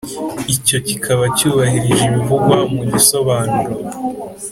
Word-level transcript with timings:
Icyo 0.55 0.77
kikaba 0.87 1.23
cyubahirije 1.37 2.03
ibivugwa 2.09 2.57
mu 2.73 2.83
gisobanuro 2.91 3.73